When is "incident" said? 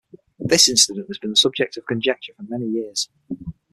0.67-1.05